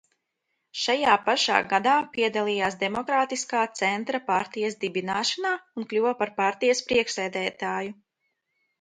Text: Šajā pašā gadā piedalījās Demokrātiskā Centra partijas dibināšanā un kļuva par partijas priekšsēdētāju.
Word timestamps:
Šajā 0.83 1.11
pašā 1.27 1.57
gadā 1.73 1.93
piedalījās 2.15 2.79
Demokrātiskā 2.85 3.63
Centra 3.83 4.23
partijas 4.33 4.81
dibināšanā 4.87 5.55
un 5.79 5.89
kļuva 5.93 6.19
par 6.25 6.37
partijas 6.45 6.87
priekšsēdētāju. 6.91 7.99